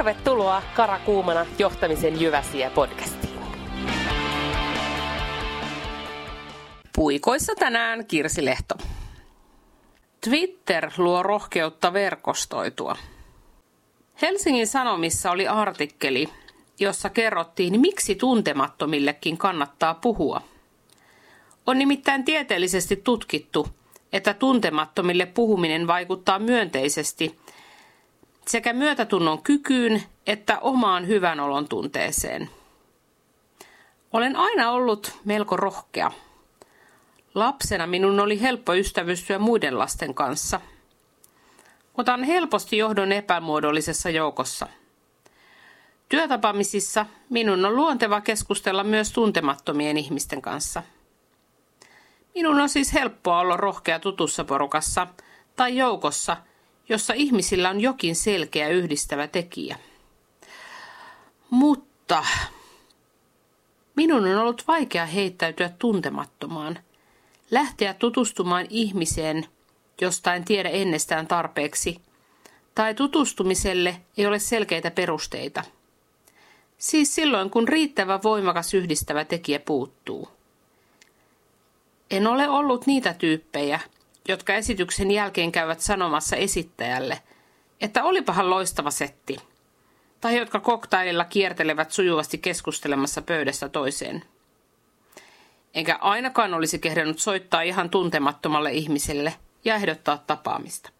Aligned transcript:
Tervetuloa 0.00 0.62
Karakuumana 0.76 1.46
johtamisen 1.58 2.20
Jyväsiä 2.20 2.70
podcastiin. 2.70 3.38
Puikoissa 6.96 7.54
tänään 7.54 8.06
Kirsi 8.06 8.44
Lehto. 8.44 8.74
Twitter 10.24 10.90
luo 10.98 11.22
rohkeutta 11.22 11.92
verkostoitua. 11.92 12.96
Helsingin 14.22 14.66
Sanomissa 14.66 15.30
oli 15.30 15.48
artikkeli, 15.48 16.28
jossa 16.78 17.10
kerrottiin, 17.10 17.80
miksi 17.80 18.14
tuntemattomillekin 18.14 19.38
kannattaa 19.38 19.94
puhua. 19.94 20.42
On 21.66 21.78
nimittäin 21.78 22.24
tieteellisesti 22.24 22.96
tutkittu, 22.96 23.68
että 24.12 24.34
tuntemattomille 24.34 25.26
puhuminen 25.26 25.86
vaikuttaa 25.86 26.38
myönteisesti 26.38 27.38
sekä 28.50 28.72
myötätunnon 28.72 29.42
kykyyn 29.42 30.02
että 30.26 30.58
omaan 30.58 31.06
hyvän 31.06 31.40
olon 31.40 31.68
tunteeseen. 31.68 32.50
Olen 34.12 34.36
aina 34.36 34.70
ollut 34.70 35.18
melko 35.24 35.56
rohkea. 35.56 36.12
Lapsena 37.34 37.86
minun 37.86 38.20
oli 38.20 38.40
helppo 38.40 38.74
ystävystyä 38.74 39.38
muiden 39.38 39.78
lasten 39.78 40.14
kanssa. 40.14 40.60
Otan 41.98 42.24
helposti 42.24 42.76
johdon 42.76 43.12
epämuodollisessa 43.12 44.10
joukossa. 44.10 44.66
Työtapaamisissa 46.08 47.06
minun 47.28 47.64
on 47.64 47.76
luonteva 47.76 48.20
keskustella 48.20 48.84
myös 48.84 49.12
tuntemattomien 49.12 49.96
ihmisten 49.96 50.42
kanssa. 50.42 50.82
Minun 52.34 52.60
on 52.60 52.68
siis 52.68 52.94
helppoa 52.94 53.38
olla 53.38 53.56
rohkea 53.56 53.98
tutussa 53.98 54.44
porukassa 54.44 55.06
tai 55.56 55.76
joukossa– 55.76 56.36
jossa 56.88 57.12
ihmisillä 57.12 57.70
on 57.70 57.80
jokin 57.80 58.16
selkeä 58.16 58.68
yhdistävä 58.68 59.26
tekijä. 59.26 59.78
Mutta 61.50 62.24
minun 63.96 64.24
on 64.24 64.38
ollut 64.38 64.64
vaikea 64.68 65.06
heittäytyä 65.06 65.70
tuntemattomaan, 65.78 66.78
lähteä 67.50 67.94
tutustumaan 67.94 68.66
ihmiseen, 68.70 69.46
josta 70.00 70.34
en 70.34 70.44
tiedä 70.44 70.68
ennestään 70.68 71.26
tarpeeksi, 71.26 72.00
tai 72.74 72.94
tutustumiselle 72.94 74.00
ei 74.16 74.26
ole 74.26 74.38
selkeitä 74.38 74.90
perusteita. 74.90 75.64
Siis 76.78 77.14
silloin, 77.14 77.50
kun 77.50 77.68
riittävä 77.68 78.20
voimakas 78.22 78.74
yhdistävä 78.74 79.24
tekijä 79.24 79.58
puuttuu. 79.58 80.28
En 82.10 82.26
ole 82.26 82.48
ollut 82.48 82.86
niitä 82.86 83.14
tyyppejä, 83.14 83.80
jotka 84.28 84.54
esityksen 84.54 85.10
jälkeen 85.10 85.52
käyvät 85.52 85.80
sanomassa 85.80 86.36
esittäjälle, 86.36 87.22
että 87.80 88.04
olipahan 88.04 88.50
loistava 88.50 88.90
setti, 88.90 89.36
tai 90.20 90.36
jotka 90.38 90.60
koktaililla 90.60 91.24
kiertelevät 91.24 91.90
sujuvasti 91.92 92.38
keskustelemassa 92.38 93.22
pöydästä 93.22 93.68
toiseen. 93.68 94.24
Enkä 95.74 95.98
ainakaan 96.00 96.54
olisi 96.54 96.78
kehdannut 96.78 97.18
soittaa 97.18 97.62
ihan 97.62 97.90
tuntemattomalle 97.90 98.72
ihmiselle 98.72 99.34
ja 99.64 99.74
ehdottaa 99.74 100.18
tapaamista. 100.18 100.90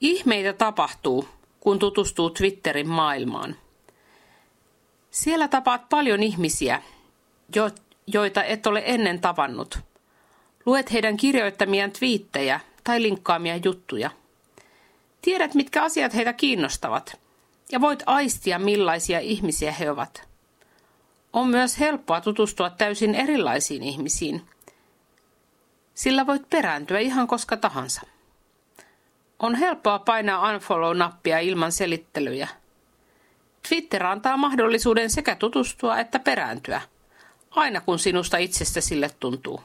Ihmeitä 0.00 0.52
tapahtuu, 0.52 1.28
kun 1.60 1.78
tutustuu 1.78 2.30
Twitterin 2.30 2.88
maailmaan. 2.88 3.56
Siellä 5.10 5.48
tapaat 5.48 5.88
paljon 5.88 6.22
ihmisiä, 6.22 6.82
joita 8.06 8.44
et 8.44 8.66
ole 8.66 8.82
ennen 8.86 9.20
tavannut– 9.20 9.78
Luet 10.66 10.92
heidän 10.92 11.16
kirjoittamiaan 11.16 11.90
twiittejä 11.90 12.60
tai 12.84 13.02
linkkaamia 13.02 13.56
juttuja. 13.56 14.10
Tiedät, 15.22 15.54
mitkä 15.54 15.82
asiat 15.82 16.14
heitä 16.14 16.32
kiinnostavat, 16.32 17.20
ja 17.72 17.80
voit 17.80 18.02
aistia, 18.06 18.58
millaisia 18.58 19.20
ihmisiä 19.20 19.72
he 19.72 19.90
ovat. 19.90 20.28
On 21.32 21.48
myös 21.48 21.80
helppoa 21.80 22.20
tutustua 22.20 22.70
täysin 22.70 23.14
erilaisiin 23.14 23.82
ihmisiin, 23.82 24.46
sillä 25.94 26.26
voit 26.26 26.50
perääntyä 26.50 26.98
ihan 26.98 27.26
koska 27.26 27.56
tahansa. 27.56 28.02
On 29.38 29.54
helppoa 29.54 29.98
painaa 29.98 30.52
unfollow-nappia 30.52 31.38
ilman 31.38 31.72
selittelyjä. 31.72 32.48
Twitter 33.68 34.06
antaa 34.06 34.36
mahdollisuuden 34.36 35.10
sekä 35.10 35.36
tutustua 35.36 35.98
että 35.98 36.18
perääntyä, 36.18 36.80
aina 37.50 37.80
kun 37.80 37.98
sinusta 37.98 38.36
itsestä 38.36 38.80
sille 38.80 39.10
tuntuu. 39.20 39.60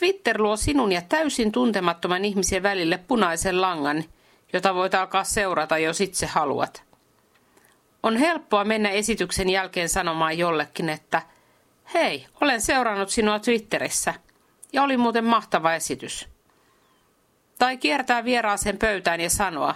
Twitter 0.00 0.42
luo 0.42 0.56
sinun 0.56 0.92
ja 0.92 1.02
täysin 1.02 1.52
tuntemattoman 1.52 2.24
ihmisen 2.24 2.62
välille 2.62 2.98
punaisen 2.98 3.60
langan, 3.60 4.04
jota 4.52 4.74
voit 4.74 4.94
alkaa 4.94 5.24
seurata, 5.24 5.78
jos 5.78 6.00
itse 6.00 6.26
haluat. 6.26 6.82
On 8.02 8.16
helppoa 8.16 8.64
mennä 8.64 8.90
esityksen 8.90 9.50
jälkeen 9.50 9.88
sanomaan 9.88 10.38
jollekin, 10.38 10.88
että 10.88 11.22
hei, 11.94 12.26
olen 12.40 12.60
seurannut 12.60 13.10
sinua 13.10 13.38
Twitterissä 13.38 14.14
ja 14.72 14.82
oli 14.82 14.96
muuten 14.96 15.24
mahtava 15.24 15.74
esitys. 15.74 16.28
Tai 17.58 17.76
kiertää 17.76 18.24
vieraaseen 18.24 18.78
pöytään 18.78 19.20
ja 19.20 19.30
sanoa, 19.30 19.74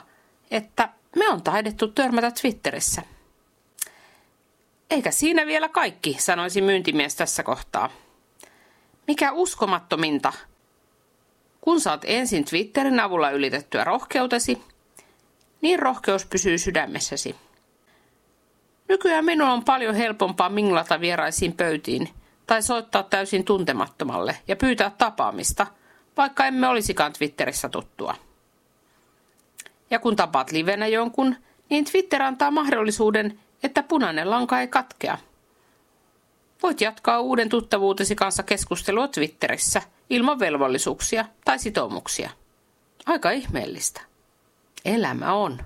että 0.50 0.88
me 1.16 1.28
on 1.28 1.42
taidettu 1.42 1.88
törmätä 1.88 2.30
Twitterissä. 2.30 3.02
Eikä 4.90 5.10
siinä 5.10 5.46
vielä 5.46 5.68
kaikki, 5.68 6.16
sanoisi 6.18 6.60
myyntimies 6.60 7.16
tässä 7.16 7.42
kohtaa. 7.42 8.03
Mikä 9.06 9.32
uskomattominta? 9.32 10.32
Kun 11.60 11.80
saat 11.80 12.02
ensin 12.04 12.44
Twitterin 12.44 13.00
avulla 13.00 13.30
ylitettyä 13.30 13.84
rohkeutesi, 13.84 14.62
niin 15.60 15.78
rohkeus 15.78 16.26
pysyy 16.26 16.58
sydämessäsi. 16.58 17.36
Nykyään 18.88 19.24
minun 19.24 19.48
on 19.48 19.64
paljon 19.64 19.94
helpompaa 19.94 20.48
minglata 20.48 21.00
vieraisiin 21.00 21.52
pöytiin 21.52 22.08
tai 22.46 22.62
soittaa 22.62 23.02
täysin 23.02 23.44
tuntemattomalle 23.44 24.36
ja 24.48 24.56
pyytää 24.56 24.90
tapaamista, 24.90 25.66
vaikka 26.16 26.46
emme 26.46 26.68
olisikaan 26.68 27.12
Twitterissä 27.12 27.68
tuttua. 27.68 28.14
Ja 29.90 29.98
kun 29.98 30.16
tapaat 30.16 30.52
livenä 30.52 30.86
jonkun, 30.86 31.36
niin 31.70 31.84
Twitter 31.84 32.22
antaa 32.22 32.50
mahdollisuuden, 32.50 33.40
että 33.62 33.82
punainen 33.82 34.30
lanka 34.30 34.60
ei 34.60 34.68
katkea– 34.68 35.18
Voit 36.62 36.80
jatkaa 36.80 37.20
uuden 37.20 37.48
tuttavuutesi 37.48 38.14
kanssa 38.14 38.42
keskustelua 38.42 39.08
Twitterissä 39.08 39.82
ilman 40.10 40.38
velvollisuuksia 40.38 41.24
tai 41.44 41.58
sitoumuksia. 41.58 42.30
Aika 43.06 43.30
ihmeellistä. 43.30 44.00
Elämä 44.84 45.32
on. 45.34 45.58